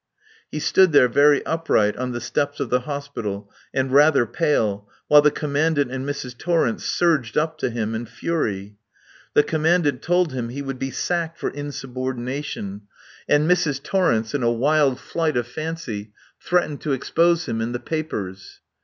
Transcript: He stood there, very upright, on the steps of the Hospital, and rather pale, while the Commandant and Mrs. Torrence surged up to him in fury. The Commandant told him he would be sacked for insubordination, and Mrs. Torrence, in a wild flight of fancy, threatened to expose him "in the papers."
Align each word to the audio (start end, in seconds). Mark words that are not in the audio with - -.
He 0.49 0.57
stood 0.57 0.93
there, 0.93 1.07
very 1.07 1.45
upright, 1.45 1.95
on 1.95 2.11
the 2.11 2.19
steps 2.21 2.59
of 2.59 2.71
the 2.71 2.79
Hospital, 2.89 3.51
and 3.71 3.91
rather 3.93 4.25
pale, 4.25 4.89
while 5.07 5.21
the 5.21 5.29
Commandant 5.29 5.91
and 5.91 6.07
Mrs. 6.09 6.35
Torrence 6.35 6.83
surged 6.85 7.37
up 7.37 7.55
to 7.59 7.69
him 7.69 7.93
in 7.93 8.07
fury. 8.07 8.77
The 9.35 9.43
Commandant 9.43 10.01
told 10.01 10.33
him 10.33 10.49
he 10.49 10.63
would 10.63 10.79
be 10.79 10.89
sacked 10.89 11.37
for 11.37 11.51
insubordination, 11.51 12.81
and 13.29 13.47
Mrs. 13.47 13.83
Torrence, 13.83 14.33
in 14.33 14.41
a 14.41 14.51
wild 14.51 14.99
flight 14.99 15.37
of 15.37 15.45
fancy, 15.45 16.13
threatened 16.43 16.81
to 16.81 16.93
expose 16.93 17.45
him 17.47 17.61
"in 17.61 17.71
the 17.71 17.79
papers." 17.79 18.59